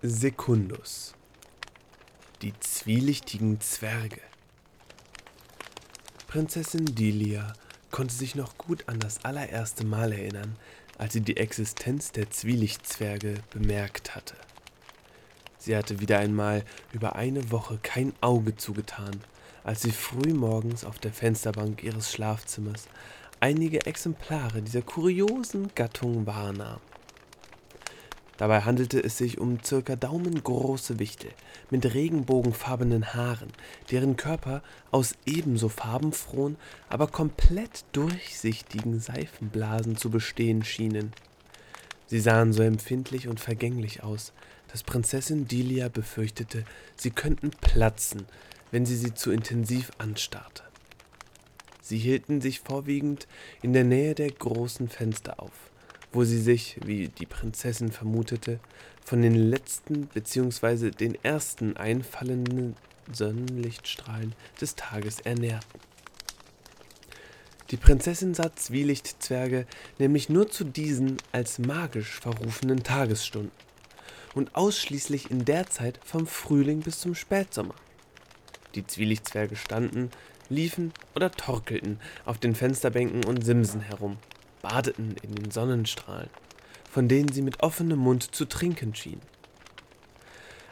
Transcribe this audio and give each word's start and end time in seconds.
Secundus 0.00 1.12
Die 2.40 2.52
zwielichtigen 2.60 3.60
Zwerge 3.60 4.20
Prinzessin 6.28 6.84
Delia 6.94 7.52
konnte 7.90 8.14
sich 8.14 8.36
noch 8.36 8.56
gut 8.58 8.88
an 8.88 9.00
das 9.00 9.24
allererste 9.24 9.84
Mal 9.84 10.12
erinnern, 10.12 10.54
als 10.98 11.14
sie 11.14 11.20
die 11.20 11.36
Existenz 11.36 12.12
der 12.12 12.30
Zwielichtzwerge 12.30 13.34
bemerkt 13.50 14.14
hatte. 14.14 14.36
Sie 15.58 15.76
hatte 15.76 15.98
wieder 15.98 16.20
einmal 16.20 16.64
über 16.92 17.16
eine 17.16 17.50
Woche 17.50 17.80
kein 17.82 18.12
Auge 18.20 18.54
zugetan, 18.54 19.20
als 19.64 19.82
sie 19.82 19.90
früh 19.90 20.32
morgens 20.32 20.84
auf 20.84 21.00
der 21.00 21.12
Fensterbank 21.12 21.82
ihres 21.82 22.12
Schlafzimmers 22.12 22.86
einige 23.40 23.84
Exemplare 23.84 24.62
dieser 24.62 24.82
kuriosen 24.82 25.74
Gattung 25.74 26.24
wahrnahm. 26.24 26.78
Dabei 28.38 28.60
handelte 28.60 29.02
es 29.02 29.18
sich 29.18 29.38
um 29.38 29.58
circa 29.64 29.96
daumengroße 29.96 31.00
Wichtel 31.00 31.30
mit 31.70 31.92
regenbogenfarbenen 31.92 33.12
Haaren, 33.12 33.50
deren 33.90 34.16
Körper 34.16 34.62
aus 34.92 35.14
ebenso 35.26 35.68
farbenfrohen, 35.68 36.56
aber 36.88 37.08
komplett 37.08 37.84
durchsichtigen 37.92 39.00
Seifenblasen 39.00 39.96
zu 39.96 40.08
bestehen 40.08 40.64
schienen. 40.64 41.12
Sie 42.06 42.20
sahen 42.20 42.52
so 42.52 42.62
empfindlich 42.62 43.26
und 43.26 43.40
vergänglich 43.40 44.04
aus, 44.04 44.32
dass 44.68 44.84
Prinzessin 44.84 45.48
Delia 45.48 45.88
befürchtete, 45.88 46.64
sie 46.94 47.10
könnten 47.10 47.50
platzen, 47.50 48.26
wenn 48.70 48.86
sie 48.86 48.96
sie 48.96 49.14
zu 49.14 49.32
intensiv 49.32 49.90
anstarrte. 49.98 50.62
Sie 51.82 51.98
hielten 51.98 52.40
sich 52.40 52.60
vorwiegend 52.60 53.26
in 53.62 53.72
der 53.72 53.84
Nähe 53.84 54.14
der 54.14 54.30
großen 54.30 54.88
Fenster 54.88 55.42
auf 55.42 55.68
wo 56.12 56.24
sie 56.24 56.40
sich, 56.40 56.78
wie 56.84 57.08
die 57.08 57.26
Prinzessin 57.26 57.92
vermutete, 57.92 58.60
von 59.04 59.22
den 59.22 59.34
letzten 59.34 60.06
bzw. 60.06 60.90
den 60.90 61.16
ersten 61.24 61.76
einfallenden 61.76 62.76
Sonnenlichtstrahlen 63.12 64.34
des 64.60 64.74
Tages 64.74 65.20
ernährten. 65.20 65.80
Die 67.70 67.76
Prinzessin 67.76 68.32
sah 68.34 68.54
Zwielichtzwerge 68.54 69.66
nämlich 69.98 70.28
nur 70.28 70.48
zu 70.48 70.64
diesen 70.64 71.18
als 71.32 71.58
magisch 71.58 72.18
verrufenen 72.20 72.82
Tagesstunden 72.82 73.52
und 74.34 74.54
ausschließlich 74.54 75.30
in 75.30 75.44
der 75.44 75.66
Zeit 75.66 76.00
vom 76.04 76.26
Frühling 76.26 76.80
bis 76.80 77.00
zum 77.00 77.14
Spätsommer. 77.14 77.74
Die 78.74 78.86
Zwielichtzwerge 78.86 79.56
standen, 79.56 80.10
liefen 80.48 80.92
oder 81.14 81.30
torkelten 81.30 82.00
auf 82.24 82.38
den 82.38 82.54
Fensterbänken 82.54 83.24
und 83.24 83.44
Simsen 83.44 83.80
herum, 83.80 84.16
badeten 84.68 85.16
in 85.22 85.34
den 85.34 85.50
Sonnenstrahlen, 85.50 86.30
von 86.90 87.08
denen 87.08 87.32
sie 87.32 87.42
mit 87.42 87.62
offenem 87.62 87.98
Mund 87.98 88.34
zu 88.34 88.44
trinken 88.44 88.94
schienen. 88.94 89.22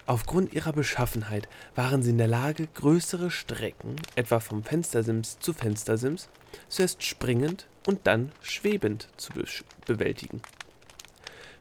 Aufgrund 0.04 0.52
ihrer 0.52 0.72
Beschaffenheit 0.72 1.48
waren 1.74 2.02
sie 2.02 2.10
in 2.10 2.18
der 2.18 2.28
Lage, 2.28 2.68
größere 2.74 3.30
Strecken, 3.30 3.96
etwa 4.14 4.38
vom 4.38 4.62
Fenstersims 4.62 5.38
zu 5.40 5.52
Fenstersims, 5.52 6.28
zuerst 6.68 7.02
springend 7.02 7.66
und 7.86 8.06
dann 8.06 8.30
schwebend 8.40 9.08
zu 9.16 9.32
be 9.32 9.44
bewältigen. 9.86 10.42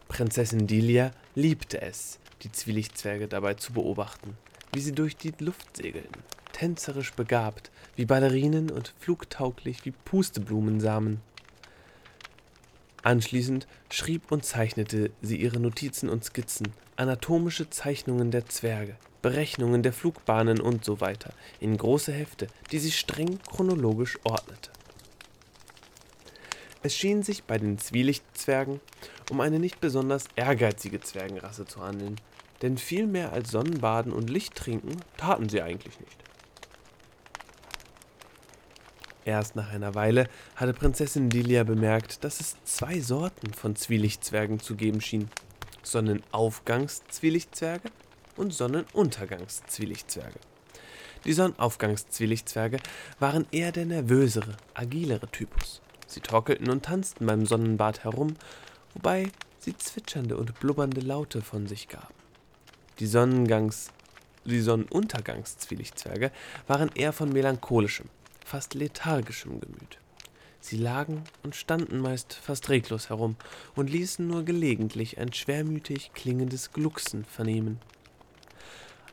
Prinzessin 0.08 0.67
Delia 0.67 1.11
liebte 1.33 1.81
es, 1.81 2.20
die 2.44 2.52
Zwielichtzwerge 2.52 3.27
dabei 3.27 3.55
zu 3.55 3.73
beobachten, 3.73 4.38
wie 4.73 4.80
sie 4.80 4.92
durch 4.92 5.17
die 5.17 5.33
Luft 5.39 5.77
segelten, 5.77 6.22
tänzerisch 6.52 7.14
begabt, 7.14 7.72
wie 7.95 8.05
Ballerinen 8.05 8.70
und 8.70 8.94
flugtauglich 8.99 9.86
wie 9.86 9.92
Pusteblumensamen. 9.92 11.22
Anschließend 13.06 13.67
schrieb 13.92 14.31
und 14.31 14.45
zeichnete 14.45 15.11
sie 15.22 15.38
ihre 15.38 15.59
Notizen 15.59 16.09
und 16.09 16.25
Skizzen, 16.25 16.73
anatomische 16.95 17.70
Zeichnungen 17.70 18.31
der 18.31 18.48
Zwerge, 18.48 18.95
Berechnungen 19.22 19.84
der 19.84 19.94
Flugbahnen 19.94 20.59
und 20.59 20.84
so 20.84 21.02
weiter 21.02 21.31
in 21.59 21.78
große 21.78 22.11
Hefte, 22.11 22.48
die 22.71 22.80
sie 22.80 22.92
streng 22.92 23.38
chronologisch 23.48 24.17
ordnete. 24.23 24.71
Es 26.82 26.95
schien 26.95 27.21
sich 27.21 27.44
bei 27.44 27.60
den 27.60 27.77
Zwielichtzwergen 27.77 28.82
um 29.30 29.39
eine 29.39 29.60
nicht 29.60 29.80
besonders 29.80 30.23
ehrgeizige 30.36 30.99
Zwergenrasse 30.99 31.65
zu 31.67 31.82
handeln, 31.82 32.15
denn 32.64 32.80
viel 32.80 33.05
mehr 33.05 33.33
als 33.33 33.52
Sonnenbaden 33.52 34.14
und 34.14 34.32
Licht 34.32 34.55
trinken 34.55 34.98
taten 35.17 35.48
sie 35.48 35.61
eigentlich 35.61 35.99
nicht. 35.99 36.24
Erst 39.25 39.55
nach 39.55 39.71
einer 39.71 39.95
Weile 39.95 40.30
hatte 40.55 40.73
Prinzessin 40.73 41.30
Delia 41.30 41.63
bemerkt, 41.63 42.23
dass 42.23 42.39
es 42.39 42.55
zwei 42.63 42.99
Sorten 42.99 43.53
von 43.53 43.75
Zwielichtzwergen 43.75 44.59
zu 44.59 44.75
geben 44.75 45.02
schien. 45.02 45.30
Sonnenaufgangszwielichtzwerge 45.81 47.89
und 48.37 48.53
Sonnenuntergangszwielichtzwerge. 48.53 50.39
Die 51.25 51.33
Sonnenaufgangszwielichtzwerge 51.33 52.77
waren 53.17 53.47
eher 53.52 53.71
der 53.71 53.85
nervösere, 53.85 54.55
agilere 54.75 55.27
Typus. 55.31 55.81
Sie 56.05 56.19
torkelten 56.19 56.69
und 56.69 56.85
tanzten 56.85 57.25
beim 57.25 57.47
Sonnenbad 57.47 58.03
herum, 58.03 58.35
wobei 58.93 59.31
sie 59.58 59.75
zwitschernde 59.75 60.37
und 60.37 60.59
blubbernde 60.59 61.02
Laute 61.02 61.41
von 61.41 61.65
sich 61.65 61.87
gaben. 61.87 62.14
Die 62.99 63.08
Sonnengangs 63.08 63.89
die 64.45 64.61
Sonnenuntergangszwielichtzwerge 64.61 66.31
waren 66.67 66.91
eher 66.93 67.14
von 67.14 67.33
melancholischem, 67.33 68.08
fast 68.45 68.76
lethargischem 68.76 69.60
Gemüt. 69.60 69.98
Sie 70.61 70.78
lagen 70.78 71.23
und 71.44 71.56
standen 71.56 72.00
meist 72.00 72.33
fast 72.33 72.70
reglos 72.70 73.10
herum 73.10 73.36
und 73.76 73.89
ließen 73.89 74.26
nur 74.26 74.44
gelegentlich 74.44 75.20
ein 75.20 75.33
schwermütig 75.33 76.11
klingendes 76.14 76.72
Glucksen 76.72 77.26
vernehmen. 77.26 77.80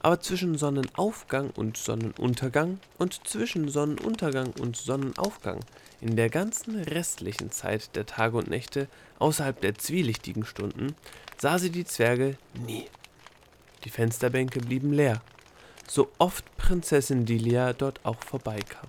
Aber 0.00 0.20
zwischen 0.20 0.56
Sonnenaufgang 0.56 1.50
und 1.50 1.76
Sonnenuntergang 1.76 2.80
und 2.98 3.26
zwischen 3.26 3.68
Sonnenuntergang 3.68 4.52
und 4.60 4.76
Sonnenaufgang, 4.76 5.60
in 6.00 6.16
der 6.16 6.28
ganzen 6.28 6.76
restlichen 6.76 7.52
Zeit 7.52 7.94
der 7.94 8.06
Tage 8.06 8.36
und 8.36 8.48
Nächte 8.48 8.88
außerhalb 9.18 9.60
der 9.60 9.76
zwielichtigen 9.76 10.44
Stunden, 10.44 10.96
sah 11.38 11.58
sie 11.58 11.70
die 11.70 11.84
Zwerge 11.84 12.36
nie. 12.66 12.86
Die 13.84 13.90
Fensterbänke 13.90 14.60
blieben 14.60 14.92
leer, 14.92 15.22
so 15.88 16.10
oft 16.18 16.44
Prinzessin 16.56 17.24
Delia 17.26 17.72
dort 17.72 18.00
auch 18.04 18.22
vorbeikam. 18.22 18.88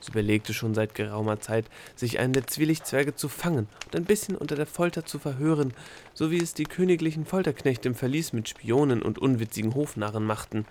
Sie 0.00 0.10
überlegte 0.10 0.54
schon 0.54 0.74
seit 0.74 0.94
geraumer 0.94 1.40
Zeit, 1.40 1.66
sich 1.96 2.18
einen 2.18 2.32
der 2.32 2.46
Zwielichtzwerge 2.46 3.14
zu 3.14 3.28
fangen 3.28 3.68
und 3.86 3.96
ein 3.96 4.04
bisschen 4.04 4.36
unter 4.36 4.54
der 4.54 4.66
Folter 4.66 5.04
zu 5.04 5.18
verhören, 5.18 5.74
so 6.14 6.30
wie 6.30 6.42
es 6.42 6.54
die 6.54 6.64
königlichen 6.64 7.26
Folterknechte 7.26 7.88
im 7.88 7.94
Verlies 7.94 8.32
mit 8.32 8.48
Spionen 8.48 9.02
und 9.02 9.18
unwitzigen 9.18 9.74
Hofnarren 9.74 10.24
machten. 10.24 10.66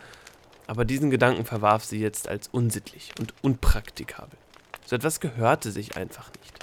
Aber 0.66 0.86
diesen 0.86 1.10
Gedanken 1.10 1.46
verwarf 1.46 1.84
sie 1.84 2.00
jetzt 2.00 2.28
als 2.28 2.48
unsittlich 2.48 3.12
und 3.20 3.34
unpraktikabel. 3.42 4.38
So 4.86 4.96
etwas 4.96 5.20
gehörte 5.20 5.72
sich 5.72 5.98
einfach 5.98 6.32
nicht. 6.42 6.60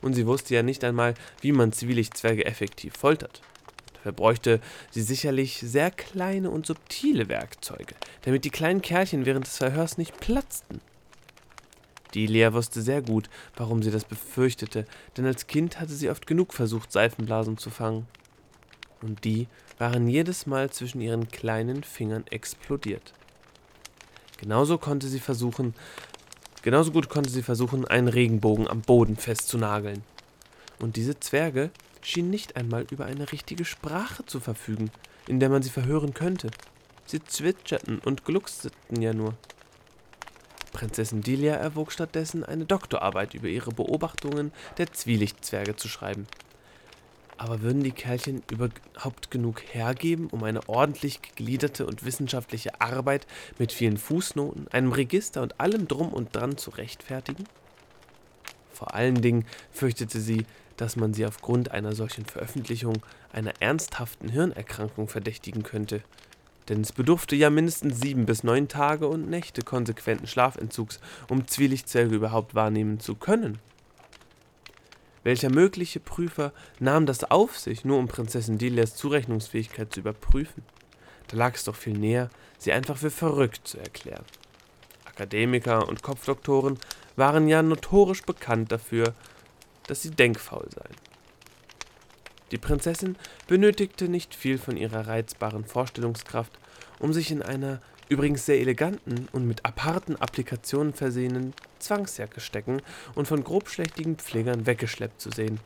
Und 0.00 0.14
sie 0.14 0.26
wusste 0.26 0.54
ja 0.54 0.62
nicht 0.62 0.84
einmal, 0.84 1.14
wie 1.40 1.52
man 1.52 1.72
Zwielichtzwerge 1.72 2.44
effektiv 2.44 2.94
foltert. 2.96 3.40
Dafür 3.94 4.12
bräuchte 4.12 4.60
sie 4.90 5.02
sicherlich 5.02 5.60
sehr 5.64 5.92
kleine 5.92 6.50
und 6.50 6.66
subtile 6.66 7.28
Werkzeuge, 7.28 7.94
damit 8.22 8.44
die 8.44 8.50
kleinen 8.50 8.82
Kerlchen 8.82 9.26
während 9.26 9.46
des 9.46 9.58
Verhörs 9.58 9.98
nicht 9.98 10.18
platzten. 10.18 10.80
Delia 12.14 12.52
wusste 12.52 12.82
sehr 12.82 13.02
gut, 13.02 13.28
warum 13.56 13.82
sie 13.82 13.90
das 13.90 14.04
befürchtete, 14.04 14.86
denn 15.16 15.26
als 15.26 15.46
Kind 15.46 15.80
hatte 15.80 15.92
sie 15.92 16.10
oft 16.10 16.26
genug 16.26 16.52
versucht, 16.52 16.92
Seifenblasen 16.92 17.58
zu 17.58 17.70
fangen. 17.70 18.06
Und 19.00 19.24
die 19.24 19.48
waren 19.78 20.06
jedes 20.08 20.46
Mal 20.46 20.70
zwischen 20.70 21.00
ihren 21.00 21.28
kleinen 21.28 21.82
Fingern 21.82 22.24
explodiert. 22.30 23.12
Genauso 24.38 24.78
konnte 24.78 25.08
sie 25.08 25.20
versuchen, 25.20 25.74
genauso 26.62 26.92
gut 26.92 27.08
konnte 27.08 27.30
sie 27.30 27.42
versuchen, 27.42 27.86
einen 27.86 28.08
Regenbogen 28.08 28.68
am 28.68 28.80
Boden 28.80 29.16
festzunageln. 29.16 30.02
Und 30.80 30.96
diese 30.96 31.18
Zwerge 31.20 31.70
schienen 32.00 32.30
nicht 32.30 32.56
einmal 32.56 32.86
über 32.90 33.06
eine 33.06 33.30
richtige 33.32 33.64
Sprache 33.64 34.26
zu 34.26 34.40
verfügen, 34.40 34.90
in 35.28 35.40
der 35.40 35.48
man 35.48 35.62
sie 35.62 35.70
verhören 35.70 36.14
könnte. 36.14 36.50
Sie 37.06 37.22
zwitscherten 37.22 37.98
und 37.98 38.24
glucksten 38.24 38.72
ja 39.00 39.12
nur. 39.12 39.34
Prinzessin 40.72 41.22
Delia 41.22 41.54
erwog 41.54 41.92
stattdessen, 41.92 42.44
eine 42.44 42.64
Doktorarbeit 42.64 43.34
über 43.34 43.48
ihre 43.48 43.70
Beobachtungen 43.70 44.52
der 44.78 44.92
Zwielichtzwerge 44.92 45.76
zu 45.76 45.88
schreiben. 45.88 46.26
Aber 47.36 47.60
würden 47.60 47.82
die 47.82 47.92
Kerlchen 47.92 48.42
überhaupt 48.50 49.30
genug 49.30 49.62
hergeben, 49.72 50.28
um 50.28 50.44
eine 50.44 50.68
ordentlich 50.68 51.22
gegliederte 51.22 51.86
und 51.86 52.04
wissenschaftliche 52.04 52.80
Arbeit 52.80 53.26
mit 53.58 53.72
vielen 53.72 53.96
Fußnoten, 53.96 54.68
einem 54.68 54.92
Register 54.92 55.42
und 55.42 55.60
allem 55.60 55.88
drum 55.88 56.12
und 56.12 56.34
dran 56.34 56.56
zu 56.56 56.70
rechtfertigen? 56.70 57.44
Vor 58.72 58.94
allen 58.94 59.20
Dingen 59.20 59.44
fürchtete 59.70 60.20
sie, 60.20 60.46
dass 60.76 60.96
man 60.96 61.14
sie 61.14 61.26
aufgrund 61.26 61.70
einer 61.70 61.94
solchen 61.94 62.26
Veröffentlichung 62.26 63.02
einer 63.32 63.54
ernsthaften 63.60 64.28
Hirnerkrankung 64.28 65.08
verdächtigen 65.08 65.62
könnte, 65.62 66.02
denn 66.68 66.80
es 66.80 66.92
bedurfte 66.92 67.36
ja 67.36 67.50
mindestens 67.50 68.00
sieben 68.00 68.26
bis 68.26 68.44
neun 68.44 68.68
Tage 68.68 69.08
und 69.08 69.28
Nächte 69.28 69.62
konsequenten 69.62 70.26
Schlafentzugs, 70.26 71.00
um 71.28 71.46
Zwielichtzwerge 71.46 72.14
überhaupt 72.14 72.54
wahrnehmen 72.54 73.00
zu 73.00 73.14
können. 73.14 73.58
Welcher 75.24 75.50
mögliche 75.50 76.00
Prüfer 76.00 76.52
nahm 76.80 77.06
das 77.06 77.24
auf 77.24 77.58
sich, 77.58 77.84
nur 77.84 77.98
um 77.98 78.08
Prinzessin 78.08 78.58
Delias 78.58 78.96
Zurechnungsfähigkeit 78.96 79.92
zu 79.92 80.00
überprüfen? 80.00 80.64
Da 81.28 81.36
lag 81.36 81.54
es 81.54 81.64
doch 81.64 81.76
viel 81.76 81.96
näher, 81.96 82.28
sie 82.58 82.72
einfach 82.72 82.96
für 82.96 83.10
verrückt 83.10 83.66
zu 83.66 83.78
erklären. 83.78 84.24
Akademiker 85.04 85.88
und 85.88 86.02
Kopfdoktoren 86.02 86.78
waren 87.16 87.46
ja 87.46 87.62
notorisch 87.62 88.22
bekannt 88.22 88.72
dafür, 88.72 89.14
dass 89.86 90.02
sie 90.02 90.10
denkfaul 90.10 90.66
seien. 90.74 91.11
Die 92.52 92.58
Prinzessin 92.58 93.16
benötigte 93.46 94.08
nicht 94.08 94.34
viel 94.34 94.58
von 94.58 94.76
ihrer 94.76 95.08
reizbaren 95.08 95.64
Vorstellungskraft, 95.64 96.52
um 96.98 97.12
sich 97.12 97.30
in 97.30 97.42
einer 97.42 97.80
übrigens 98.10 98.44
sehr 98.44 98.60
eleganten 98.60 99.26
und 99.32 99.46
mit 99.46 99.64
aparten 99.64 100.16
Applikationen 100.16 100.92
versehenen 100.92 101.54
Zwangsjacke 101.78 102.40
stecken 102.40 102.82
und 103.14 103.26
von 103.26 103.42
grobschlächtigen 103.42 104.16
Pflegern 104.16 104.66
weggeschleppt 104.66 105.18
zu 105.18 105.30
sehen, 105.30 105.60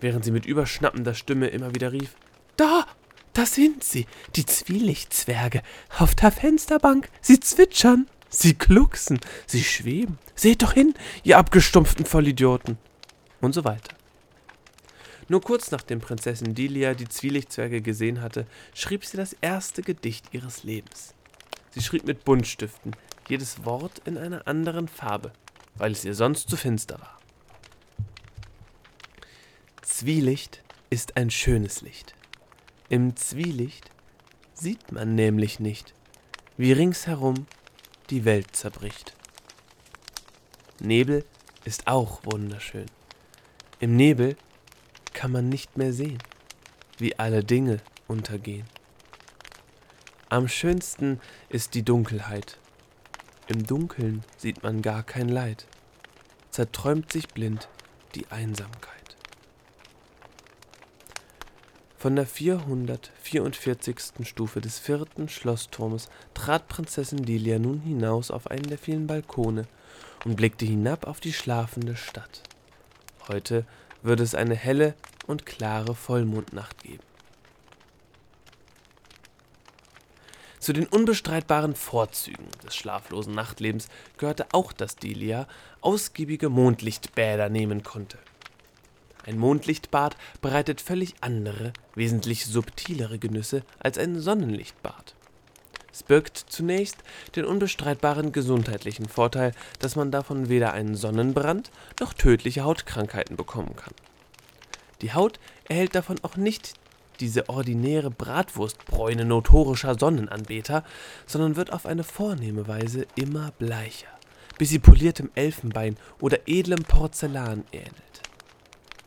während 0.00 0.26
sie 0.26 0.30
mit 0.30 0.44
überschnappender 0.44 1.14
Stimme 1.14 1.48
immer 1.48 1.74
wieder 1.74 1.92
rief: 1.92 2.14
Da! 2.56 2.86
Da 3.32 3.44
sind 3.44 3.84
sie, 3.84 4.06
die 4.34 4.46
Zwielichtzwerge, 4.46 5.60
auf 5.98 6.14
der 6.14 6.32
Fensterbank, 6.32 7.10
sie 7.20 7.38
zwitschern, 7.38 8.06
sie 8.30 8.54
glucksen, 8.54 9.20
sie 9.46 9.62
schweben. 9.62 10.18
Seht 10.34 10.62
doch 10.62 10.72
hin, 10.72 10.94
ihr 11.22 11.36
abgestumpften 11.36 12.06
Vollidioten. 12.06 12.78
Und 13.42 13.52
so 13.52 13.62
weiter. 13.64 13.94
Nur 15.28 15.40
kurz 15.40 15.70
nachdem 15.70 16.00
Prinzessin 16.00 16.54
Delia 16.54 16.94
die 16.94 17.08
Zwielichtzwerge 17.08 17.82
gesehen 17.82 18.20
hatte, 18.22 18.46
schrieb 18.74 19.04
sie 19.04 19.16
das 19.16 19.34
erste 19.40 19.82
Gedicht 19.82 20.26
ihres 20.32 20.62
Lebens. 20.62 21.14
Sie 21.70 21.82
schrieb 21.82 22.06
mit 22.06 22.24
Buntstiften, 22.24 22.94
jedes 23.28 23.64
Wort 23.64 24.00
in 24.04 24.16
einer 24.16 24.46
anderen 24.46 24.88
Farbe, 24.88 25.32
weil 25.74 25.92
es 25.92 26.04
ihr 26.04 26.14
sonst 26.14 26.48
zu 26.48 26.56
finster 26.56 27.00
war. 27.00 27.18
Zwielicht 29.82 30.62
ist 30.90 31.16
ein 31.16 31.30
schönes 31.30 31.80
Licht. 31.80 32.14
Im 32.88 33.16
Zwielicht 33.16 33.90
sieht 34.54 34.92
man 34.92 35.14
nämlich 35.14 35.58
nicht, 35.58 35.94
wie 36.56 36.72
ringsherum 36.72 37.46
die 38.10 38.24
Welt 38.24 38.54
zerbricht. 38.54 39.14
Nebel 40.80 41.24
ist 41.64 41.88
auch 41.88 42.20
wunderschön. 42.24 42.86
Im 43.80 43.96
Nebel 43.96 44.36
kann 45.16 45.32
man 45.32 45.48
nicht 45.48 45.78
mehr 45.78 45.94
sehen, 45.94 46.18
wie 46.98 47.18
alle 47.18 47.42
Dinge 47.42 47.78
untergehen. 48.06 48.66
Am 50.28 50.46
schönsten 50.46 51.20
ist 51.48 51.72
die 51.74 51.82
Dunkelheit. 51.82 52.58
Im 53.48 53.66
Dunkeln 53.66 54.24
sieht 54.36 54.62
man 54.62 54.82
gar 54.82 55.02
kein 55.02 55.30
Leid, 55.30 55.66
zerträumt 56.50 57.10
sich 57.12 57.28
blind 57.28 57.68
die 58.14 58.26
Einsamkeit. 58.30 59.16
Von 61.96 62.14
der 62.14 62.26
444. 62.26 63.96
Stufe 64.22 64.60
des 64.60 64.78
vierten 64.78 65.30
Schlossturmes 65.30 66.10
trat 66.34 66.68
Prinzessin 66.68 67.24
Delia 67.24 67.58
nun 67.58 67.80
hinaus 67.80 68.30
auf 68.30 68.50
einen 68.50 68.68
der 68.68 68.78
vielen 68.78 69.06
Balkone 69.06 69.66
und 70.26 70.36
blickte 70.36 70.66
hinab 70.66 71.06
auf 71.06 71.20
die 71.20 71.32
schlafende 71.32 71.96
Stadt. 71.96 72.42
Heute 73.28 73.64
würde 74.02 74.22
es 74.22 74.34
eine 74.34 74.54
helle 74.54 74.94
und 75.26 75.46
klare 75.46 75.94
Vollmondnacht 75.94 76.82
geben. 76.82 77.02
Zu 80.58 80.72
den 80.72 80.86
unbestreitbaren 80.86 81.76
Vorzügen 81.76 82.48
des 82.64 82.74
schlaflosen 82.74 83.34
Nachtlebens 83.34 83.88
gehörte 84.18 84.46
auch, 84.52 84.72
dass 84.72 84.96
Delia 84.96 85.46
ausgiebige 85.80 86.48
Mondlichtbäder 86.48 87.48
nehmen 87.48 87.84
konnte. 87.84 88.18
Ein 89.24 89.38
Mondlichtbad 89.38 90.16
bereitet 90.40 90.80
völlig 90.80 91.14
andere, 91.20 91.72
wesentlich 91.94 92.46
subtilere 92.46 93.18
Genüsse 93.18 93.62
als 93.78 93.98
ein 93.98 94.20
Sonnenlichtbad. 94.20 95.14
Es 95.92 96.02
birgt 96.02 96.36
zunächst 96.36 96.98
den 97.36 97.44
unbestreitbaren 97.44 98.30
gesundheitlichen 98.30 99.08
Vorteil, 99.08 99.52
dass 99.78 99.96
man 99.96 100.10
davon 100.10 100.48
weder 100.48 100.72
einen 100.72 100.94
Sonnenbrand 100.94 101.70
noch 102.00 102.12
tödliche 102.12 102.64
Hautkrankheiten 102.64 103.36
bekommen 103.36 103.74
kann. 103.76 103.94
Die 105.02 105.12
Haut 105.12 105.38
erhält 105.68 105.94
davon 105.94 106.16
auch 106.22 106.36
nicht 106.36 106.74
diese 107.20 107.48
ordinäre 107.48 108.10
Bratwurstbräune 108.10 109.24
notorischer 109.24 109.98
Sonnenanbeter, 109.98 110.84
sondern 111.26 111.56
wird 111.56 111.72
auf 111.72 111.86
eine 111.86 112.04
vornehme 112.04 112.68
Weise 112.68 113.06
immer 113.14 113.52
bleicher, 113.58 114.08
bis 114.58 114.70
sie 114.70 114.78
poliertem 114.78 115.30
Elfenbein 115.34 115.96
oder 116.20 116.40
edlem 116.46 116.82
Porzellan 116.82 117.64
ähnelt. 117.72 117.92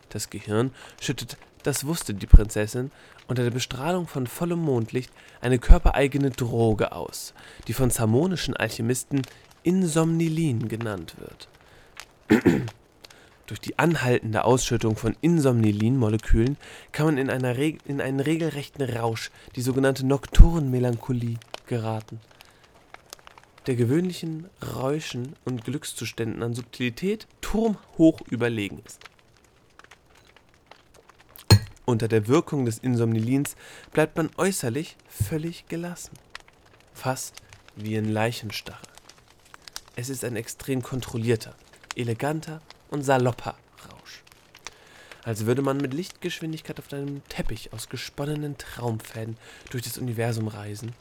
Das 0.10 0.30
Gehirn 0.30 0.72
schüttet, 1.00 1.38
das 1.64 1.86
wusste 1.86 2.14
die 2.14 2.26
Prinzessin, 2.26 2.92
unter 3.28 3.44
der 3.44 3.52
Bestrahlung 3.52 4.08
von 4.08 4.26
vollem 4.26 4.60
Mondlicht 4.60 5.12
eine 5.40 5.60
körpereigene 5.60 6.32
Droge 6.32 6.92
aus, 6.94 7.34
die 7.68 7.74
von 7.74 7.92
zamonischen 7.92 8.56
Alchemisten 8.58 9.22
Insomnilin 9.62 10.68
genannt 10.68 11.16
wird. 11.20 11.48
Durch 13.50 13.60
die 13.60 13.80
anhaltende 13.80 14.46
Ausschüttung 14.46 14.96
von 14.96 15.18
Insomnilin-Molekülen 15.22 16.56
kann 16.92 17.08
man 17.08 17.18
in, 17.18 17.30
in 17.30 18.00
einen 18.00 18.20
regelrechten 18.20 18.84
Rausch, 18.84 19.32
die 19.56 19.64
sogenannte 19.64 20.06
Nocturnmelancholie, 20.06 21.40
geraten, 21.66 22.20
der 23.66 23.76
gewöhnlichen 23.76 24.48
Räuschen 24.76 25.36
und 25.46 25.66
Glückszuständen 25.66 26.44
an 26.44 26.54
Subtilität 26.54 27.26
turmhoch 27.42 28.22
überlegen 28.30 28.84
ist. 28.86 29.00
Unter 31.86 32.08
der 32.08 32.28
Wirkung 32.28 32.66
des 32.66 32.78
Insomnilins 32.78 33.56
bleibt 33.92 34.16
man 34.16 34.30
äußerlich 34.38 34.96
völlig 35.08 35.68
gelassen. 35.68 36.12
Fast 36.94 37.42
wie 37.76 37.98
ein 37.98 38.06
Leichenstarre. 38.06 38.78
Es 39.96 40.10
ist 40.10 40.24
ein 40.24 40.36
extrem 40.36 40.84
kontrollierter, 40.84 41.56
eleganter 41.96 42.62
und 42.90 43.04
salopper 43.04 43.56
Rausch. 43.90 44.24
Als 45.24 45.46
würde 45.46 45.62
man 45.62 45.78
mit 45.78 45.94
Lichtgeschwindigkeit 45.94 46.80
auf 46.80 46.92
einem 46.94 47.24
Teppich 47.30 47.74
aus 47.74 47.90
gesponnenen 47.90 48.58
Traumfäden 48.58 49.38
durch 49.70 49.84
das 49.84 49.98
Universum 49.98 50.48
reisen, 50.48 50.94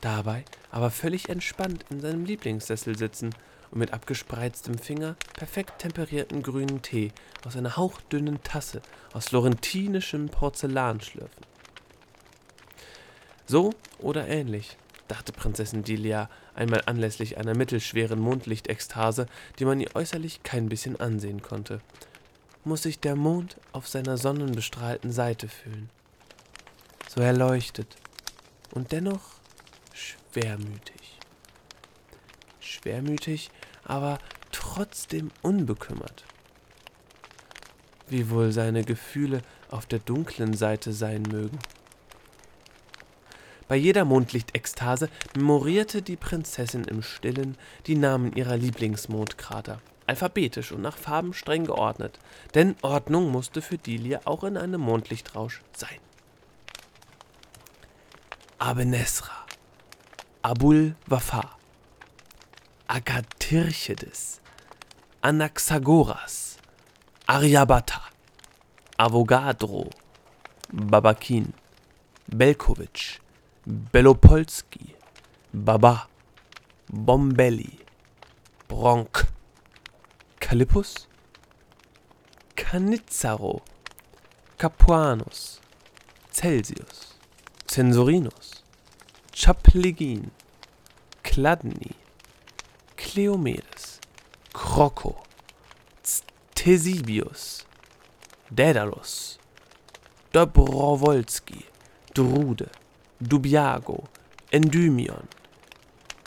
dabei 0.00 0.44
aber 0.70 0.90
völlig 0.90 1.28
entspannt 1.28 1.84
in 1.90 2.00
seinem 2.00 2.24
Lieblingssessel 2.24 2.96
sitzen 2.96 3.34
und 3.70 3.78
mit 3.78 3.92
abgespreiztem 3.92 4.78
Finger 4.78 5.16
perfekt 5.34 5.78
temperierten 5.78 6.42
grünen 6.42 6.82
Tee 6.82 7.12
aus 7.46 7.56
einer 7.56 7.76
hauchdünnen 7.76 8.42
Tasse 8.42 8.82
aus 9.12 9.28
florentinischem 9.28 10.28
Porzellan 10.28 11.00
schlürfen. 11.00 11.44
So 13.46 13.72
oder 13.98 14.28
ähnlich, 14.28 14.76
dachte 15.08 15.32
Prinzessin 15.32 15.82
Delia 15.82 16.28
einmal 16.54 16.82
anlässlich 16.86 17.38
einer 17.38 17.54
mittelschweren 17.54 18.20
Mondlichtekstase, 18.20 19.26
die 19.58 19.64
man 19.64 19.80
ihr 19.80 19.94
äußerlich 19.94 20.42
kein 20.42 20.68
bisschen 20.68 20.98
ansehen 21.00 21.42
konnte, 21.42 21.80
muss 22.64 22.82
sich 22.82 23.00
der 23.00 23.16
Mond 23.16 23.56
auf 23.72 23.88
seiner 23.88 24.18
sonnenbestrahlten 24.18 25.12
Seite 25.12 25.48
fühlen. 25.48 25.88
So 27.08 27.20
erleuchtet 27.20 27.96
und 28.72 28.92
dennoch 28.92 29.22
schwermütig. 29.92 31.18
Schwermütig 32.60 33.50
aber 33.84 34.18
trotzdem 34.52 35.30
unbekümmert. 35.42 36.24
Wie 38.08 38.30
wohl 38.30 38.52
seine 38.52 38.84
Gefühle 38.84 39.42
auf 39.70 39.86
der 39.86 40.00
dunklen 40.00 40.54
Seite 40.54 40.92
sein 40.92 41.22
mögen. 41.22 41.58
Bei 43.70 43.76
jeder 43.76 44.04
Mondlichtekstase 44.04 45.08
memorierte 45.36 46.02
die 46.02 46.16
Prinzessin 46.16 46.82
im 46.82 47.04
Stillen 47.04 47.56
die 47.86 47.94
Namen 47.94 48.32
ihrer 48.32 48.56
Lieblingsmondkrater, 48.56 49.80
alphabetisch 50.08 50.72
und 50.72 50.82
nach 50.82 50.98
Farben 50.98 51.34
streng 51.34 51.66
geordnet, 51.66 52.18
denn 52.56 52.74
Ordnung 52.82 53.30
musste 53.30 53.62
für 53.62 53.78
Delia 53.78 54.22
auch 54.24 54.42
in 54.42 54.56
einem 54.56 54.80
Mondlichtrausch 54.80 55.62
sein. 55.72 56.00
Abenesra, 58.58 59.46
Abul 60.42 60.96
Wafa, 61.06 61.56
Agathyrchides, 62.88 64.40
Anaxagoras, 65.20 66.56
Aryabhata, 67.28 68.02
Avogadro, 68.96 69.90
Babakin, 70.72 71.54
Belkovich, 72.26 73.19
Belopolski, 73.66 74.94
Baba, 75.52 76.08
Bombelli, 76.90 77.78
Bronk, 78.68 79.26
Kallippus, 80.40 81.06
Canizzaro, 82.56 83.60
Capuanus, 84.58 85.60
Celsius, 86.30 87.14
Censorinus, 87.66 88.62
Chaplegin, 89.32 90.30
Chladni, 91.22 91.92
Kleomedes, 92.96 94.00
Kroko, 94.54 95.24
Ctesibius, 96.02 97.64
Daedalus, 98.50 99.38
Dobrowolski, 100.32 101.64
Drude, 102.14 102.70
Dubiago, 103.20 104.04
Endymion, 104.50 105.28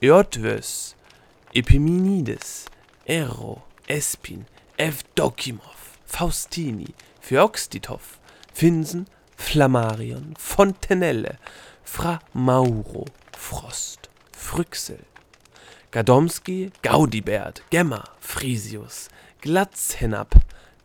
Eötvös, 0.02 0.96
Epimenides, 1.54 2.66
Ero, 3.06 3.64
Espin, 3.88 4.46
Evdokimov, 4.78 5.98
Faustini, 6.06 6.94
Pheoxtitov, 7.20 8.20
Finsen, 8.54 9.08
Flammarion, 9.36 10.36
Fontenelle, 10.38 11.38
Fra 11.84 12.20
Mauro, 12.34 13.06
Frost, 13.36 14.10
Phryxel, 14.32 15.04
Gadomski, 15.92 16.72
Gaudibert, 16.82 17.64
Gemma, 17.72 18.04
Frisius, 18.20 19.10
Glatzhenab, 19.42 20.32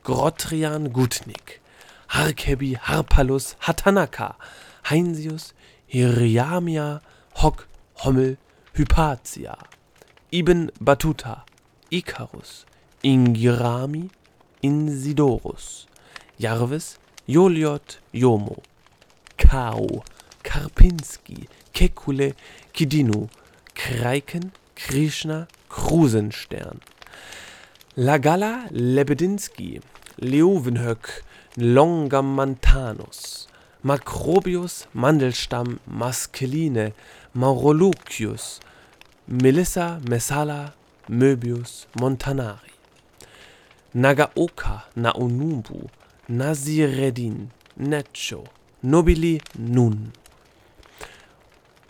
Grottrian 0.02 0.92
Gutnik, 0.92 1.60
Harkebi, 2.08 2.78
Harpalus, 2.78 3.56
Hatanaka, 3.60 4.36
Heinsius, 4.84 5.52
Hiriamia, 5.92 7.00
Hock, 7.34 7.66
Hommel, 8.00 8.36
Hypatia, 8.74 9.56
Ibn 10.30 10.70
Battuta, 10.80 11.42
Icarus, 11.90 12.66
Ingirami, 13.02 14.10
Insidorus, 14.62 15.86
Jarvis, 16.38 16.98
Joliot, 17.26 17.98
Jomo, 18.12 18.62
Kao, 19.36 20.02
Karpinski, 20.44 21.46
Kekule, 21.72 22.34
Kidinu, 22.74 23.30
Kreiken, 23.74 24.52
Krishna, 24.76 25.48
Krusenstern, 25.70 26.80
Lagalla, 27.96 28.68
Lebedinsky, 28.70 29.80
Leuwenhoek, 30.20 31.22
Longamantanus, 31.56 33.46
Macrobius, 33.84 34.86
Mandelstamm, 34.94 35.78
Maskeline, 35.86 36.92
Maurolucius, 37.34 38.58
Melissa, 39.28 40.00
Messala, 40.04 40.72
Möbius, 41.08 41.86
Montanari, 41.96 42.72
Nagaoka, 43.94 44.82
Naonubu, 44.96 45.88
Nazireddin, 46.28 47.50
Necho, 47.76 48.44
Nobili, 48.82 49.40
Nun, 49.56 50.12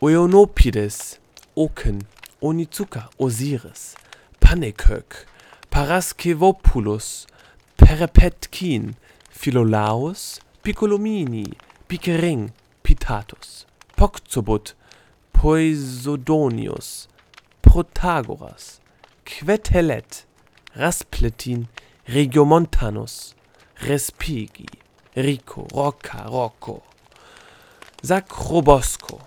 Oenopides, 0.02 1.18
Oken, 1.56 2.02
Onizuka, 2.42 3.08
Osiris, 3.18 3.94
Panikök, 4.40 5.26
Paraskevopoulos, 5.70 7.26
Perepetkin, 7.76 8.94
Philolaus, 9.30 10.38
Piccolomini, 10.62 11.54
Pickering, 11.88 12.52
Pitatus, 12.84 13.64
Pokzobut, 13.96 14.74
Poisodonius, 15.32 17.08
Protagoras, 17.62 18.78
Quetelet, 19.24 20.24
Raspletin, 20.76 21.68
Regiomontanus, 22.06 23.34
Respighi, 23.80 24.68
Rico, 25.16 25.66
Rocca, 25.72 26.26
Rocco, 26.28 26.82
Sacrobosco, 28.02 29.20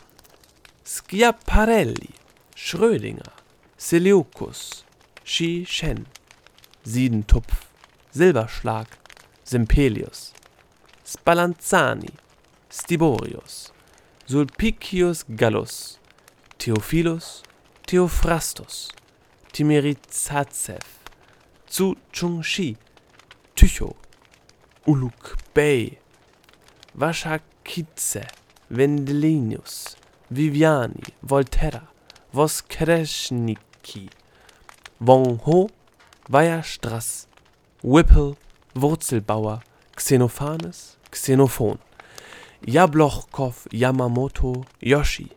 Schiaparelli, 0.86 2.12
Schrödinger, 2.56 3.32
Seleucus, 3.76 4.84
Shi 5.24 5.66
Shen, 5.66 6.06
Siedentupf, 6.86 7.70
Silberschlag, 8.12 8.88
Simpelius, 9.44 10.32
Spallanzani, 11.04 12.12
Stiborius, 12.72 13.74
Sulpicius 14.26 15.26
Gallus, 15.36 16.00
Theophilus, 16.58 17.44
Theophrastus, 17.86 18.94
Timiritazev, 19.52 20.80
Zhu 21.70 21.98
Chungshi, 22.14 22.78
Tycho, 23.56 23.98
Uluk 24.88 25.36
Bey, 25.54 26.00
Washakitze, 26.98 28.26
Wendelinius, 28.72 29.98
Viviani, 30.32 31.04
Volterra, 31.22 31.90
Voskreschniki, 32.34 34.10
Wong 35.02 35.40
Ho, 35.44 35.70
Weierstrass, 36.30 37.28
Whipple, 37.84 38.38
Wurzelbauer, 38.76 39.60
Xenophanes, 39.98 40.96
Xenophon, 41.14 41.78
Jablochkov, 42.66 43.68
Yamamoto, 43.72 44.66
Yoshi, 44.80 45.30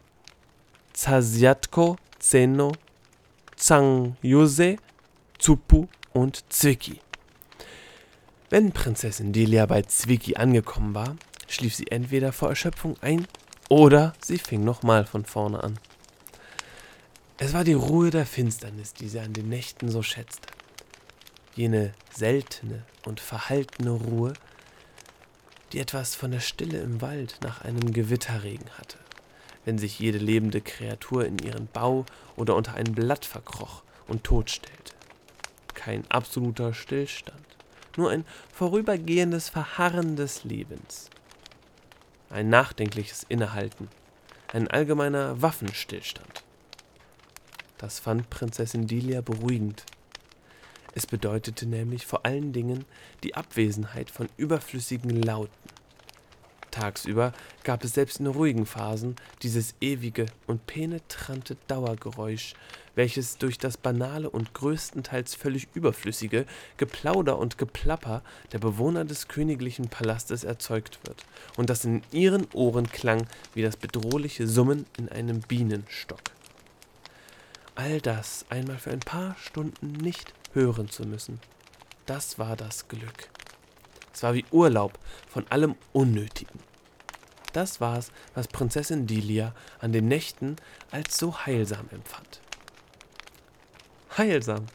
Zasiatko, 0.92 1.96
Zeno, 2.18 2.72
Zangyuse, 3.56 4.76
Zupu 5.38 5.88
und 6.12 6.44
Zwicky. 6.50 7.00
Wenn 8.50 8.72
Prinzessin 8.72 9.32
Delia 9.32 9.64
bei 9.66 9.82
Zwicky 9.82 10.36
angekommen 10.36 10.94
war, 10.94 11.16
schlief 11.48 11.74
sie 11.74 11.90
entweder 11.90 12.32
vor 12.32 12.50
Erschöpfung 12.50 12.96
ein 13.00 13.26
oder 13.68 14.12
sie 14.22 14.38
fing 14.38 14.62
nochmal 14.62 15.06
von 15.06 15.24
vorne 15.24 15.64
an. 15.64 15.78
Es 17.38 17.52
war 17.52 17.64
die 17.64 17.72
Ruhe 17.72 18.10
der 18.10 18.26
Finsternis, 18.26 18.92
die 18.92 19.08
sie 19.08 19.20
an 19.20 19.32
den 19.32 19.48
Nächten 19.48 19.88
so 19.88 20.02
schätzte. 20.02 20.48
Jene 21.56 21.94
seltene 22.14 22.84
und 23.06 23.18
verhaltene 23.18 23.90
Ruhe, 23.90 24.34
die 25.74 25.80
etwas 25.80 26.14
von 26.14 26.30
der 26.30 26.38
Stille 26.38 26.78
im 26.78 27.00
Wald 27.00 27.40
nach 27.42 27.62
einem 27.62 27.92
Gewitterregen 27.92 28.70
hatte, 28.78 28.96
wenn 29.64 29.76
sich 29.76 29.98
jede 29.98 30.18
lebende 30.18 30.60
Kreatur 30.60 31.26
in 31.26 31.38
ihren 31.38 31.66
Bau 31.66 32.06
oder 32.36 32.54
unter 32.54 32.74
ein 32.74 32.92
Blatt 32.92 33.24
verkroch 33.24 33.82
und 34.06 34.22
totstellte. 34.22 34.94
Kein 35.74 36.08
absoluter 36.12 36.74
Stillstand, 36.74 37.44
nur 37.96 38.10
ein 38.10 38.24
vorübergehendes 38.52 39.48
Verharren 39.48 40.14
des 40.14 40.44
Lebens. 40.44 41.10
Ein 42.30 42.50
nachdenkliches 42.50 43.26
Innehalten, 43.28 43.88
ein 44.52 44.68
allgemeiner 44.68 45.42
Waffenstillstand. 45.42 46.44
Das 47.78 47.98
fand 47.98 48.30
Prinzessin 48.30 48.86
Delia 48.86 49.22
beruhigend. 49.22 49.84
Es 50.94 51.06
bedeutete 51.06 51.66
nämlich 51.66 52.06
vor 52.06 52.24
allen 52.24 52.52
Dingen 52.52 52.84
die 53.22 53.34
Abwesenheit 53.34 54.10
von 54.10 54.28
überflüssigen 54.36 55.10
Lauten. 55.22 55.52
Tagsüber 56.74 57.32
gab 57.62 57.84
es 57.84 57.94
selbst 57.94 58.18
in 58.18 58.26
ruhigen 58.26 58.66
Phasen 58.66 59.14
dieses 59.42 59.76
ewige 59.80 60.26
und 60.48 60.66
penetrante 60.66 61.56
Dauergeräusch, 61.68 62.54
welches 62.96 63.38
durch 63.38 63.58
das 63.58 63.76
banale 63.76 64.28
und 64.28 64.54
größtenteils 64.54 65.36
völlig 65.36 65.68
überflüssige 65.74 66.46
Geplauder 66.76 67.38
und 67.38 67.58
Geplapper 67.58 68.22
der 68.50 68.58
Bewohner 68.58 69.04
des 69.04 69.28
königlichen 69.28 69.88
Palastes 69.88 70.42
erzeugt 70.42 70.98
wird 71.06 71.24
und 71.56 71.70
das 71.70 71.84
in 71.84 72.02
ihren 72.10 72.48
Ohren 72.52 72.90
klang 72.90 73.28
wie 73.54 73.62
das 73.62 73.76
bedrohliche 73.76 74.48
Summen 74.48 74.84
in 74.98 75.08
einem 75.08 75.40
Bienenstock. 75.40 76.33
All 77.76 78.00
das 78.00 78.46
einmal 78.50 78.78
für 78.78 78.90
ein 78.90 79.00
paar 79.00 79.34
Stunden 79.36 79.92
nicht 79.92 80.32
hören 80.52 80.88
zu 80.88 81.04
müssen, 81.04 81.40
das 82.06 82.38
war 82.38 82.56
das 82.56 82.86
Glück. 82.86 83.28
Es 84.12 84.22
war 84.22 84.34
wie 84.34 84.44
Urlaub 84.52 84.96
von 85.28 85.44
allem 85.48 85.74
Unnötigen. 85.92 86.60
Das 87.52 87.80
war 87.80 87.98
es, 87.98 88.12
was 88.34 88.46
Prinzessin 88.46 89.08
Delia 89.08 89.54
an 89.80 89.92
den 89.92 90.06
Nächten 90.06 90.56
als 90.92 91.18
so 91.18 91.36
heilsam 91.36 91.88
empfand. 91.90 92.40
Heilsam, 94.16 94.66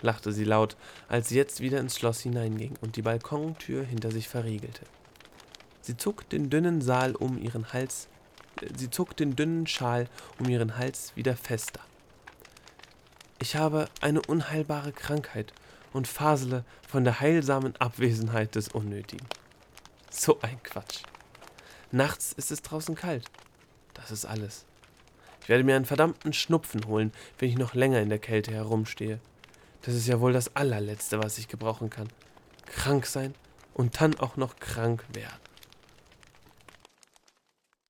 lachte 0.00 0.32
sie 0.32 0.44
laut, 0.44 0.76
als 1.08 1.28
sie 1.28 1.36
jetzt 1.36 1.60
wieder 1.60 1.80
ins 1.80 1.98
Schloss 1.98 2.20
hineinging 2.20 2.76
und 2.80 2.96
die 2.96 3.02
Balkontür 3.02 3.84
hinter 3.84 4.10
sich 4.10 4.28
verriegelte. 4.28 4.86
Sie 5.82 5.98
zog 5.98 6.28
den 6.30 6.48
dünnen 6.48 6.80
Saal 6.80 7.14
um 7.14 7.36
ihren 7.36 7.74
Hals, 7.74 8.08
äh, 8.62 8.68
sie 8.74 8.88
zog 8.88 9.16
den 9.16 9.36
dünnen 9.36 9.66
Schal 9.66 10.08
um 10.38 10.48
ihren 10.48 10.78
Hals 10.78 11.14
wieder 11.14 11.36
fester. 11.36 11.80
Ich 13.46 13.54
habe 13.54 13.88
eine 14.00 14.22
unheilbare 14.22 14.90
Krankheit 14.90 15.52
und 15.92 16.08
fasele 16.08 16.64
von 16.84 17.04
der 17.04 17.20
heilsamen 17.20 17.76
Abwesenheit 17.76 18.56
des 18.56 18.66
Unnötigen. 18.66 19.24
So 20.10 20.40
ein 20.40 20.60
Quatsch. 20.64 21.04
Nachts 21.92 22.32
ist 22.32 22.50
es 22.50 22.60
draußen 22.62 22.96
kalt. 22.96 23.30
Das 23.94 24.10
ist 24.10 24.24
alles. 24.24 24.64
Ich 25.42 25.48
werde 25.48 25.62
mir 25.62 25.76
einen 25.76 25.84
verdammten 25.84 26.32
Schnupfen 26.32 26.88
holen, 26.88 27.12
wenn 27.38 27.48
ich 27.48 27.56
noch 27.56 27.74
länger 27.74 28.00
in 28.00 28.08
der 28.08 28.18
Kälte 28.18 28.50
herumstehe. 28.50 29.20
Das 29.82 29.94
ist 29.94 30.08
ja 30.08 30.18
wohl 30.18 30.32
das 30.32 30.56
allerletzte, 30.56 31.22
was 31.22 31.38
ich 31.38 31.46
gebrauchen 31.46 31.88
kann. 31.88 32.08
Krank 32.66 33.06
sein 33.06 33.32
und 33.74 34.00
dann 34.00 34.18
auch 34.18 34.36
noch 34.36 34.56
krank 34.56 35.04
werden. 35.12 35.45